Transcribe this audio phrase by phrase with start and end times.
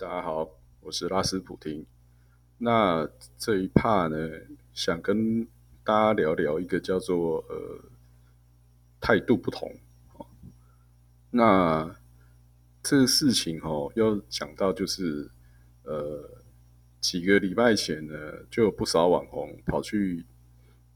[0.00, 0.48] 大家好，
[0.80, 1.84] 我是拉斯普廷。
[2.56, 3.06] 那
[3.36, 4.16] 这一趴呢，
[4.72, 5.46] 想跟
[5.84, 7.84] 大家聊聊一个叫做呃
[8.98, 9.70] 态度不同。
[11.32, 11.94] 那
[12.82, 15.30] 这个事情哦，要讲到就是
[15.82, 16.30] 呃
[16.98, 18.14] 几个礼拜前呢，
[18.50, 20.24] 就有不少网红跑去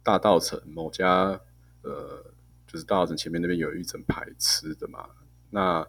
[0.03, 1.39] 大道城某家
[1.83, 2.25] 呃，
[2.67, 5.11] 就是大道城前面那边有一整排吃的嘛。
[5.51, 5.87] 那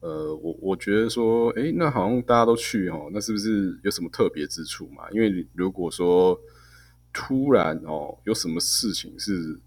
[0.00, 5.10] 呃，我我觉得说，哎，那好像大家都去哦，那是不是有什么特别之处嘛？
[5.10, 6.38] 因为如果说
[7.12, 9.58] 突然哦，有什么事情是，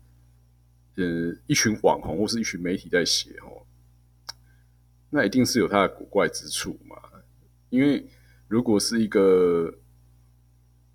[0.96, 3.66] 呃，一群网红或是一群媒体在写哦，
[5.10, 6.96] 那一定是有它的古怪之处嘛。
[7.70, 8.08] 因为
[8.48, 9.80] 如果是一个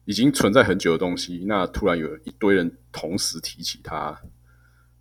[0.04, 4.22] 已经存在很久的东西，那突然有一堆人同时提起它。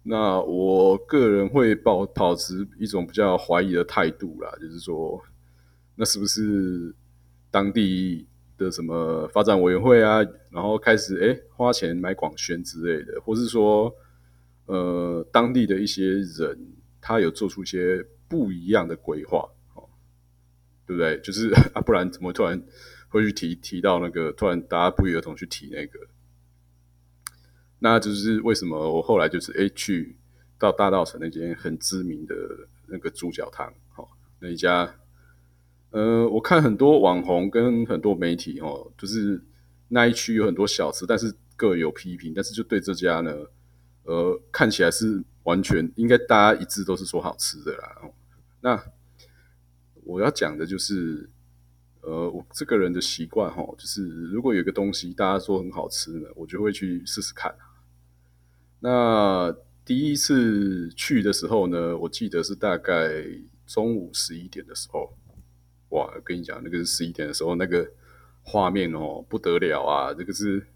[0.05, 5.23] 那我个人会保保持一种比较怀疑的态度啦，就是说，
[5.95, 6.93] 那是不是
[7.49, 10.19] 当地的什么发展委员会啊，
[10.51, 13.95] 然后开始哎花钱买广宣之类的，或是说，
[14.65, 16.59] 呃，当地的一些人
[16.99, 19.87] 他有做出一些不一样的规划，哦，
[20.85, 21.17] 对不对？
[21.21, 22.61] 就是 啊，不然怎么突然
[23.07, 25.99] 会去提提到那个，突然大家不约而同去提那个？
[27.83, 30.15] 那就是为什么我后来就是哎去
[30.57, 32.33] 到大道城那间很知名的
[32.87, 33.67] 那个猪脚汤，
[33.97, 34.07] 哦，
[34.39, 34.95] 那一家，
[35.89, 39.43] 呃，我看很多网红跟很多媒体哦，就是
[39.89, 43.35] 那一区有很多小吃，但是各有批评，但是就对这家呢，
[44.03, 48.01] 呃，看起来是完全应该大家一致都是说好吃的啦。
[48.61, 48.81] 那
[50.05, 51.29] 我要讲的就是，
[51.99, 57.53] 呃，我这个人的习惯哈，就是如果有一个东西大家说很好吃呢，我就会去试试看。
[58.85, 63.23] 那第一次去的时候呢，我记得是大概
[63.65, 65.17] 中午十一点的时候，
[65.91, 66.13] 哇！
[66.21, 67.89] 跟你讲，那个是十一点的时候，那个
[68.41, 70.13] 画面哦不得了啊！
[70.13, 70.67] 这个是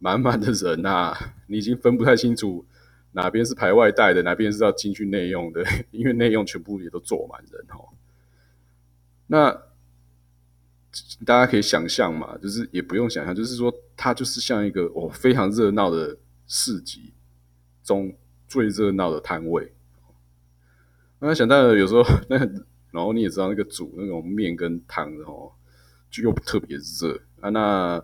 [0.00, 1.14] 满满的人呐，
[1.46, 2.66] 你已经分不太清楚
[3.12, 7.94] 哪边是排外带的，哪边是要进去内用的， 因为内用全部也都坐满人哦。
[9.28, 9.52] 那
[11.24, 16.18] 大家可以想象嘛，就是也不用想象，就是说它就是像一个哦非常热闹的。
[16.46, 17.14] 市集
[17.82, 18.14] 中
[18.46, 19.72] 最热闹的摊位，
[21.18, 22.36] 那想到有时候那，
[22.90, 25.52] 然后你也知道那个煮那种面跟汤哦，
[26.10, 27.48] 就又特别热啊。
[27.50, 28.02] 那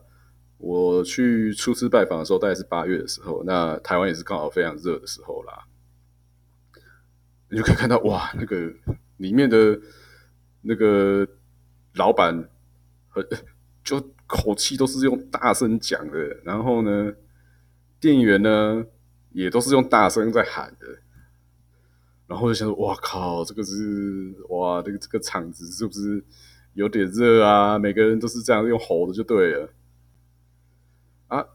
[0.58, 5.66] 我去初次拜访的时候，大概是八月的时候，那台湾也是刚好非常热的时候啦。
[7.50, 8.72] 你就可以看到哇，那个
[9.18, 9.78] 里面的
[10.62, 11.26] 那个
[11.94, 12.48] 老板
[13.08, 13.22] 和
[13.84, 17.12] 就口气都是用大声讲的，然后呢。
[18.00, 18.86] 店员呢，
[19.32, 20.86] 也都是用大声在喊的，
[22.26, 26.24] 然后就想说：“哇靠，这个是哇，这个这个场子是不是
[26.72, 29.74] 有点热啊？”每个人都是这样用吼的，就对了。
[31.28, 31.46] 啊，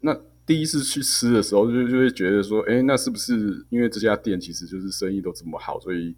[0.00, 6.16] 那第一次去吃的时候，就就会觉得说：“哎，那是不是因为这家店其实就是生意都这么好，所以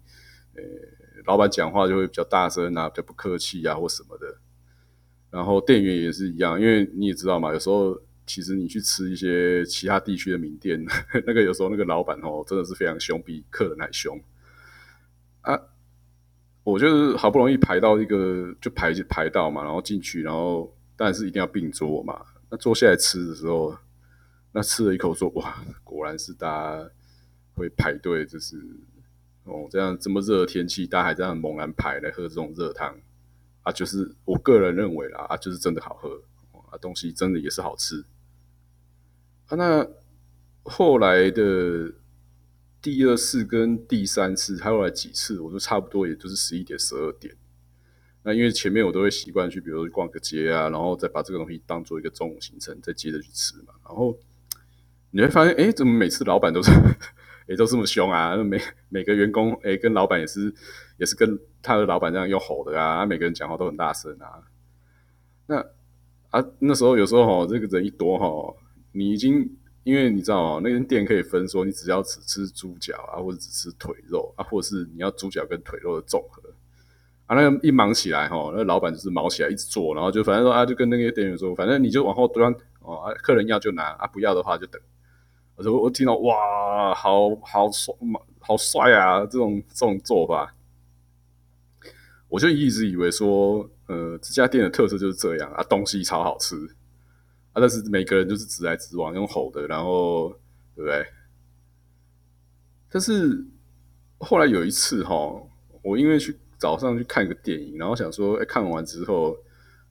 [0.55, 0.63] 呃，
[1.25, 4.39] 老板讲话就会比较大声啊，比较不客气啊，或什么的？”
[5.29, 8.01] 然后店员也是一样，因为你也知道嘛，有时候。
[8.29, 10.79] 其实你去吃一些其他地区的名店，
[11.25, 14.21] 那个有时候那个老板哦，真的是非常凶，比客人还凶
[15.41, 15.59] 啊！
[16.63, 22.23] 我就是好不容易排到一个，就排排到嘛，然后进去，然后当然是一定要并桌嘛。
[22.51, 23.75] 那坐下来吃的时候，
[24.51, 26.89] 那吃了一口说：“哇，果然是大家
[27.55, 28.57] 会排队，就是
[29.45, 32.95] 哦，这样这么热的天气，大家还这样猛然排来喝这种热汤
[33.63, 33.71] 啊！
[33.71, 36.21] 就是我个人认为啦，啊，就是真的好喝
[36.69, 38.05] 啊，东西真的也是好吃。”
[39.49, 39.87] 啊，那
[40.63, 41.91] 后来的
[42.81, 47.35] 第二次跟第三次，还有来几次，我都差不多，也就是十一点、十二点。
[48.21, 53.73] 那因为前面我都会习惯去，比如说逛个街啊，然后再把这个东西当做一个中午行程，再接着去吃嘛。
[53.83, 54.15] 然后
[55.11, 56.69] 你会发现，哎，怎么每次老板都是，
[57.47, 58.35] 哎，都这么凶啊？
[58.37, 60.53] 每每个员工，哎，跟老板也是，
[60.97, 63.03] 也是跟他的老板这样用吼的啊。
[63.03, 64.43] 每个人讲话都很大声啊。
[65.47, 65.65] 那
[66.29, 68.55] 啊，那时候有时候哈，这个人一多哈。
[68.91, 76.41] 你已经，因为你知道哦，那间店可以分说，你只要只吃猪脚啊，或者只吃腿肉啊，或者是你要猪脚跟腿肉的综合
[77.25, 77.35] 啊。
[77.35, 84.81] 那个一忙起来哈，那老板就是忙起来一直做，然后就反正说啊，就跟那个店员说，反正你就往后端哦，客人要就拿啊，不要的话就等。
[85.55, 87.93] 我说我听到哇，好好帅，
[88.39, 89.19] 好帅啊！
[89.25, 90.55] 这种这种做法，
[92.29, 96.55] 我就一直以为说，呃，这家店的特色就是这样啊，东西超好吃。
[97.59, 100.29] 但是每个人就是直来直往，用吼的，然后
[100.75, 101.05] 对不对？
[102.91, 103.45] 但是
[104.17, 105.15] 后来有一次哈，
[105.83, 109.37] 我因为去早上去看个电影，然后想说，哎，看完之后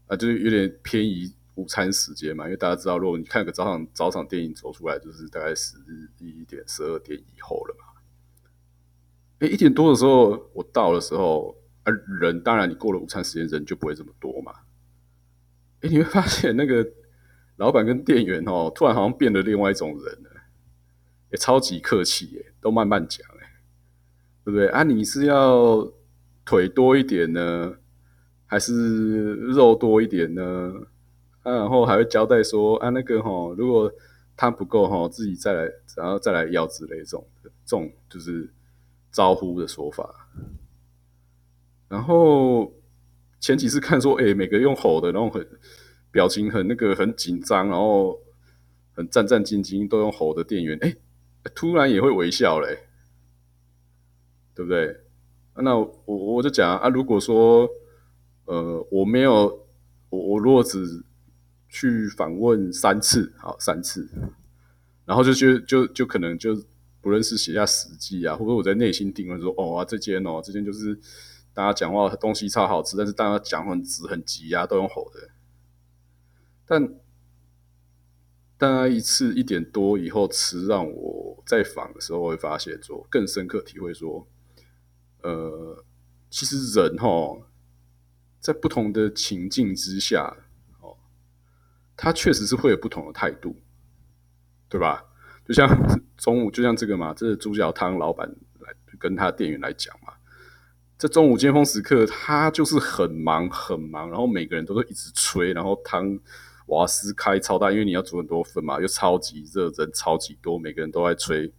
[0.06, 5.76] 啊，就是有点偏移午餐时间嘛，因为大家知道，如果你看个早场早场电影走出来，就是大概十
[6.18, 7.84] 一点、十二点以后了嘛。
[9.38, 14.52] 哎，一点多的时候我到的时候，啊，人当然你过了午餐时间，人就不会这么多嘛。
[15.80, 16.84] 哎，你会发现那个
[17.58, 20.30] 老板跟店员哦，突然好像变了另外一种人了，
[21.30, 23.60] 也超级客气耶，都慢慢讲哎，
[24.44, 24.82] 对不对啊？
[24.82, 25.86] 你是要
[26.44, 27.76] 腿多一点呢，
[28.46, 30.72] 还是肉多一点呢？
[31.42, 33.92] 啊，然后还会交代说啊，那个哈，如果
[34.36, 38.50] 汤不够哈，自己再来，然后再来要之类这种，这种就是
[39.12, 40.28] 招呼的说法。
[41.88, 42.72] 然后。
[43.40, 45.46] 前几次看说，哎，每个用吼的，然后很
[46.18, 48.18] 表情很那个很紧张，然后
[48.92, 50.92] 很战战兢兢，都用吼的店员，哎，
[51.54, 52.88] 突然也会微笑嘞，
[54.52, 54.96] 对不对？
[55.54, 57.68] 那我我就讲啊，如果说
[58.46, 59.32] 呃我没有
[60.10, 61.04] 我我如果只
[61.68, 64.08] 去访问三次，好三次，
[65.04, 66.60] 然后就就就就可能就
[67.00, 70.98] 不认识写下实际啊，或者我在内心定论说，哦啊这间哦这间就是。
[71.54, 75.28] 大家讲话东西超好吃，但是大家讲话很直很急啊，都用吼的。
[76.68, 76.86] 但
[78.58, 84.28] 大家一次一点多以后吃，让我在访的时候会发现，说更深刻体会说，
[85.22, 85.84] 呃，
[86.28, 87.38] 其实人哈，
[88.38, 90.36] 在不同的情境之下，
[90.82, 90.96] 哦，
[91.96, 93.56] 他确实是会有不同的态度，
[94.68, 95.04] 对吧？
[95.46, 95.66] 就像
[96.18, 98.28] 中午，就像这个嘛，这是猪脚汤老板
[98.60, 100.12] 来跟他店员来讲嘛。
[100.98, 106.18] 在中午尖峰时刻，他就是很忙很忙，然后每个人都是一直催，然后汤
[106.68, 111.52] 瓦斯开超大，因为你要煮很多份嘛，又超级热，人超级多，每个人都在吹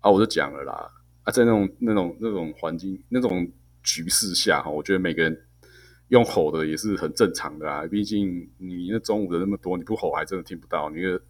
[0.00, 0.10] 啊！
[0.10, 0.90] 我就讲了啦，
[1.22, 3.50] 啊，在那种那种那种环境、那种
[3.82, 5.46] 局势下哈，我觉得每个人
[6.08, 11.20] 用吼的也是很正常的啊，毕竟你那中午的那么多，你不吼还真的听不到，你的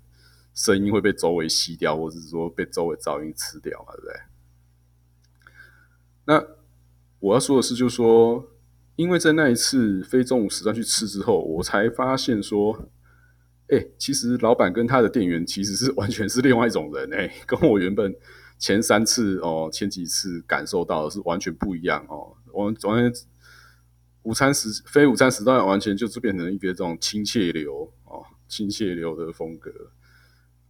[0.55, 4.15] 声音会被周围吸掉，或者是说被周围噪音吃掉嘛，对不对？
[6.25, 6.59] 那。
[7.21, 8.49] 我要说的是，就是说，
[8.95, 12.89] 因为在那一次非中午时段去吃之后，我才发现说，
[13.71, 18.15] 哎，其实老板跟他的店员其实是 完全是另外一种人，哎，跟我原本
[18.59, 22.37] 前三次哦，前几次感受到的是完全不一样哦。
[22.53, 23.13] 我们昨天
[24.23, 29.71] 午餐时非午餐时段完全就是变成一个这种亲切流哦，亲切流的风格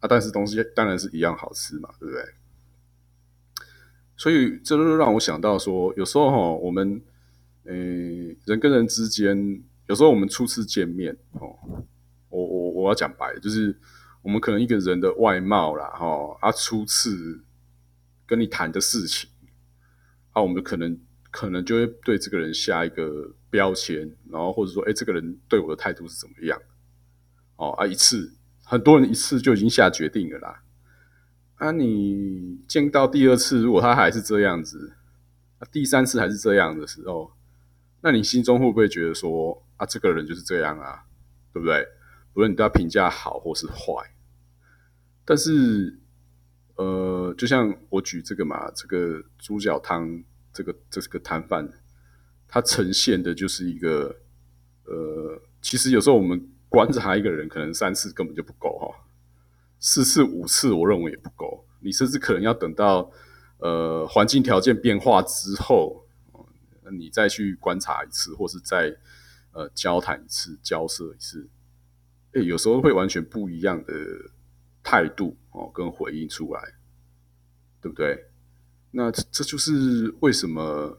[0.01, 2.23] 啊，但是东西当然是一样好吃嘛，对不对？
[4.17, 7.01] 所以这就让我想到说，有时候哈，我们，
[7.63, 7.73] 呃，
[8.45, 11.57] 人跟人之间，有时候我们初次见面哦，
[12.83, 13.77] 我要讲白，就是
[14.23, 17.45] 我们可能一个人的外貌啦，哈，啊，初次
[18.27, 19.29] 跟你谈的事情，
[20.33, 20.99] 啊，我们可能
[21.31, 26.61] 可能就会对这个人下一个标签，然后或者说，哎，这个人对我的态度是怎么样？
[27.57, 28.35] 哦，啊，一次
[28.65, 30.63] 很多人一次就已经下决定了啦。
[31.57, 34.93] 啊，你见到第二次，如果他还是这样子，
[35.59, 37.33] 啊，第三次还是这样的时候，
[38.03, 41.03] 那你心中会不会觉得说，啊，这个人就是这样啊，
[41.53, 41.85] 对不对？
[42.39, 44.15] 无论你对他评价好或是坏，
[45.25, 45.99] 但是，
[46.77, 51.69] 呃，就像我举这个嘛，这个猪脚汤，这个这是个摊贩，
[52.47, 54.15] 他呈现的就是一个，
[54.85, 58.87] 呃，其实有时候我们观察一个人，可能三次根本就不够哈。
[59.81, 61.67] 四次五次，我认为也不够。
[61.81, 63.11] 你甚至可能要等到
[63.59, 66.07] 呃环境条件变化之后，
[66.93, 68.97] 你再去观察一次，或是再
[69.51, 71.49] 呃交谈一次、交涉一次。
[72.33, 73.93] 诶，有时候会完全不一样的
[74.83, 76.61] 态度哦，跟回应出来，
[77.81, 78.27] 对不对？
[78.91, 80.99] 那这就是为什么，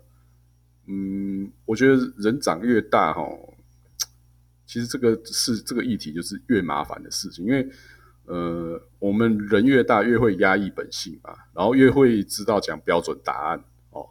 [0.87, 3.23] 嗯，我觉得人长越大哈，
[4.65, 7.69] 其实这个是这个议题就是越麻烦的事情，因为。
[8.25, 14.07] 呃，我们人越大越会压抑本性嘛，然后越会知道讲标准答案哦。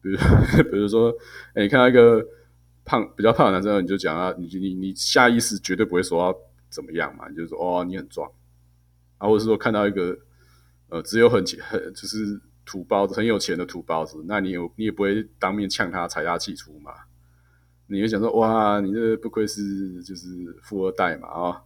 [0.00, 0.16] 比如，
[0.72, 1.14] 比如说，
[1.52, 2.26] 哎，你看到一个
[2.86, 6.34] 胖比较胖的男生，你就讲啊，你你你下意识绝对不会说
[6.70, 8.30] 怎么样嘛，你就说哦，你很壮
[9.18, 10.16] 啊，或者是说看到一个
[10.88, 16.92] 呃只有很很就是土包子很有钱的土包子，那你有你也不会当面呛他财大气粗嘛，
[17.88, 20.28] 你会想说哇，你这不愧是就是
[20.62, 21.62] 富二代嘛啊。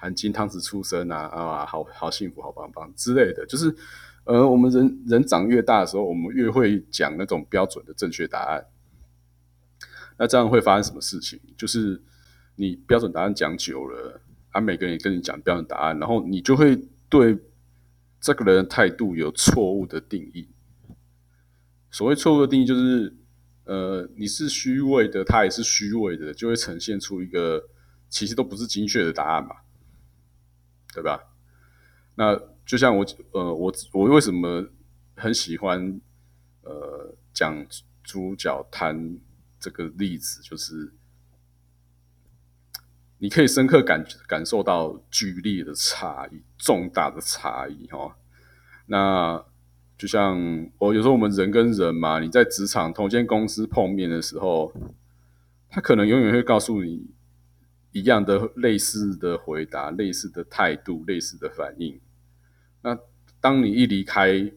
[0.00, 3.74] 含金汤匙出生啊啊，好好幸福，好棒棒之类的，就是
[4.22, 8.64] 呃，我们人人长越大的时候，我们越会讲那种标准的正确答案。
[10.18, 11.40] 那这样会发生什么事情？
[11.56, 12.02] 就是
[12.56, 14.20] 你标准答案讲久了，
[14.50, 16.76] 啊，每个人也跟你讲标准答案，然后你就会
[17.08, 17.38] 对
[18.20, 20.48] 这个人的态度有错误的定义。
[21.90, 23.16] 所谓错误的定义，就是
[23.64, 27.68] 呃，你是虚伪的，他也是虚伪的，就会呈现出一个
[28.08, 29.56] 其实都不是精确的答案嘛，
[30.92, 31.20] 对吧？
[32.16, 34.68] 那就像我呃，我我为什么
[35.14, 36.00] 很喜欢
[36.62, 37.64] 呃讲
[38.02, 39.16] 猪脚摊
[39.58, 40.92] 这个例子，就是
[43.18, 48.16] 你可以深刻感感受到剧烈的差异，重大的差异哈。
[48.86, 49.44] 那
[49.96, 54.72] 就像我有时候我们人跟人嘛，你在职场同间公司碰面的时候，
[55.68, 57.10] 他可能永远会告诉你
[57.90, 62.00] 一样的类似的回答、类似的态度、类似的反应。
[62.82, 62.96] 那
[63.40, 64.52] 当你一离开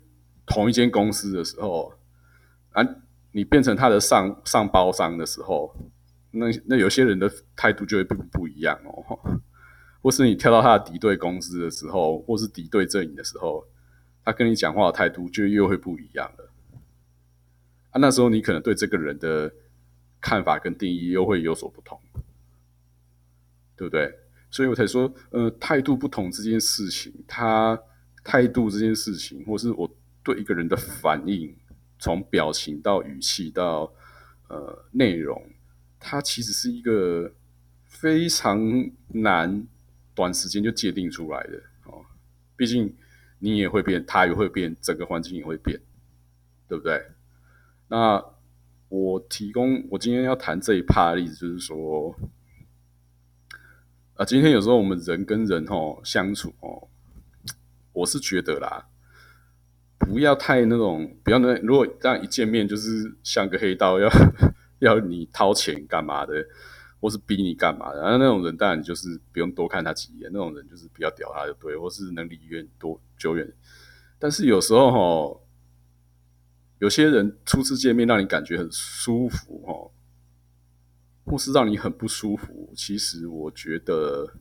[0.45, 1.93] 同一间公司的时候，
[2.71, 2.83] 啊，
[3.31, 5.75] 你变成他的上上包商的时候，
[6.31, 9.41] 那那有些人的态度就会不不一样哦。
[10.01, 13.65] 或是你跳到他的敌对公司的时候，或是敌对阵营的时候。
[14.23, 16.51] 他跟你讲话的态度就又会不一样了，
[17.89, 19.51] 啊，那时候你可能对这个人的
[20.21, 21.99] 看法跟定义又会有所不同，
[23.75, 24.13] 对不对？
[24.51, 27.81] 所以我才说，呃，态度不同这件事情，他
[28.23, 29.91] 态度这件事情，或是我
[30.23, 31.57] 对一个人的反应，
[32.01, 33.93] 从表情到语气到
[34.49, 35.41] 呃内容，
[35.97, 37.31] 它其实是一个
[37.85, 38.59] 非常
[39.07, 39.65] 难
[40.13, 42.03] 短时间就界定出来的哦，
[42.57, 42.93] 毕竟。
[43.43, 45.81] 你也会变，他也会变，整个环境也会变，
[46.67, 47.03] 对不对？
[47.87, 48.23] 那
[48.87, 52.15] 我提供我今天要谈这一趴的例子，就是说，
[54.13, 56.87] 啊，今天有时候我们人跟人哦相处哦，
[57.93, 58.87] 我是觉得啦，
[60.07, 64.09] 不要太那种，不要那如果这样一见面就是像个黑道，要
[64.79, 66.33] 要你掏钱干嘛的？
[66.99, 67.99] 或是逼你干嘛的？
[67.99, 73.51] 然后那种人当然就是不用多看他几眼，那种人就是比较屌他就对，或是能离远多久远。
[74.19, 75.41] 但是有时候哈，
[76.77, 79.89] 有些人初次见面让你感觉很舒服哈，
[81.25, 82.71] 或是让你很不舒服。
[82.75, 84.35] 其实我觉得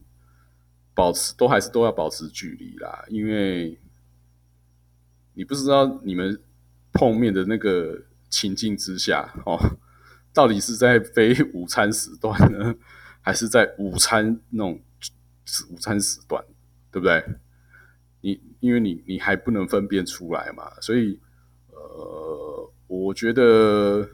[0.94, 3.80] 保持都还是都要保持距离啦，因为
[5.40, 6.38] 你不知道你们
[6.92, 9.58] 碰面的那个情境之下哦。
[10.34, 12.74] 到底是在非午餐时段呢，
[13.22, 14.78] 还是在午餐那种
[15.70, 16.44] 午餐时段，
[16.92, 17.24] 对不对？
[18.20, 21.18] 你因为你你还不能分辨出来嘛，所以
[21.68, 24.06] 呃，我觉得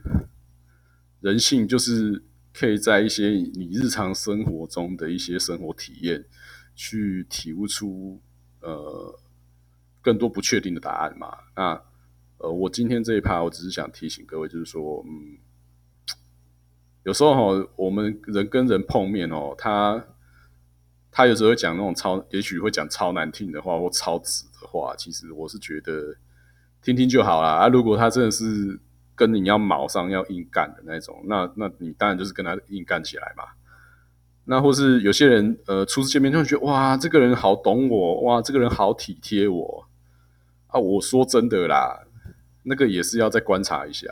[1.21, 2.23] 人性就是
[2.55, 6.25] 可以在一些你日常生活中的一些生活体验，
[6.77, 8.23] 去体悟出
[8.61, 9.19] 呃
[10.07, 11.37] 更多不确定的答案嘛。
[11.57, 11.83] 那
[12.39, 15.39] 呃，我今天这一趴，我只是想提醒各位，就是说，嗯。
[17.03, 20.05] 有时候哈，我们人跟人碰面哦，他
[21.11, 24.95] 他有时候会讲那种超，也许会讲超难听的话或超直的话。
[24.97, 26.17] 其实我是觉得
[26.83, 27.49] 听听就好啦。
[27.49, 27.69] 啊。
[27.69, 28.81] 如果他真的是
[29.15, 33.45] 跟你要卯上要硬干的那种，那那你当然就是跟他硬干起来嘛。
[34.45, 39.86] 那或是有些人呃初次见面就会觉得哇，这个人好懂我，哇，这个人好体贴我
[40.77, 40.79] 啊。
[40.79, 42.07] 我说真的啦，
[42.65, 44.09] 那个也是要再观察一下。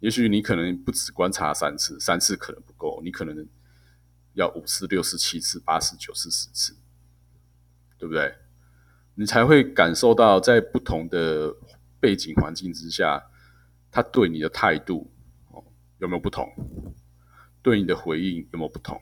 [0.00, 3.46] 也许你可能不止观察三次，三次可能不够，你可能
[4.34, 6.76] 要五次、六次、七次、八次、九次、十次，
[7.96, 8.34] 对不对？
[9.14, 11.54] 你才会感受到在不同的
[12.00, 13.22] 背景环境之下，
[13.92, 15.12] 他对你的态度
[15.50, 15.62] 哦
[15.98, 16.50] 有没有不同，
[17.62, 19.00] 对你的回应有没有不同，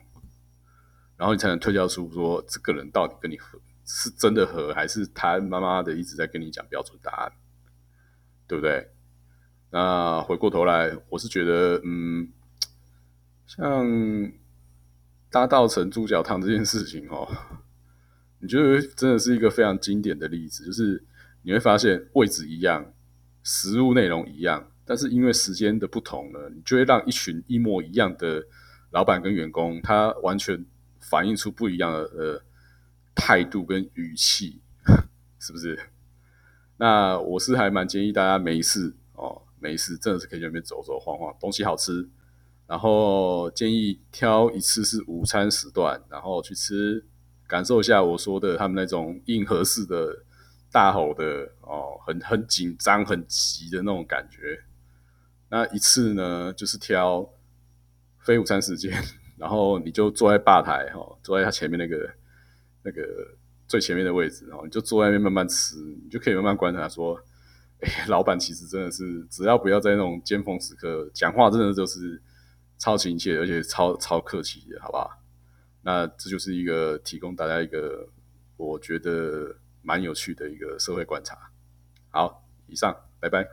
[1.17, 7.31] 然后你才能推敲出说这个人到底跟你合是真的合，还是他妈妈的一直在跟你讲标准答案，
[8.47, 8.91] 对不对？
[9.71, 12.27] 那回过头来，我是觉得，嗯，
[13.47, 14.31] 像
[15.29, 17.27] 搭稻城猪脚汤这件事情哦，
[18.39, 21.03] 你觉得真的是一个非常经典的例子，就是
[21.43, 22.93] 你会发现位置一样，
[23.43, 28.43] 食物内容一样，但是因为时间的不同呢，你就会让一群一模一样的
[28.91, 30.65] 老板跟员工，他完全
[30.99, 32.43] 反映出不一样的呃
[33.15, 34.61] 态度跟语气，
[35.39, 35.79] 是不是？
[36.77, 39.43] 那我是还蛮建议大家没事哦。
[39.59, 42.09] 没事，真的是可以去那边走走晃晃，东西好吃。
[42.65, 47.05] 然后建议挑一次是午餐时段，然后去吃，
[47.45, 50.23] 感受一下我说的他们那种硬核式的
[50.71, 54.63] 大吼的哦，很很紧张、很急的那种感觉。
[55.49, 57.29] 那一次呢，就是挑
[58.17, 58.91] 非午餐时间，
[59.37, 62.11] 然后你就坐在吧台哈，坐在他前面那个
[62.83, 63.01] 那个
[63.67, 67.19] 最前面的位置，然后你就坐在那边慢慢吃，你就可以慢慢观察说。
[67.83, 72.21] 哎，老板其实真的是，只要不要在那种尖峰时刻讲话，真的就是
[72.77, 75.09] 超亲切，而且超超客气的，好不好？
[75.81, 78.07] 那这就是一个提供大家一个
[78.55, 81.35] 我觉得蛮有趣的一个社会观察。
[82.11, 83.47] 好，以上，拜拜。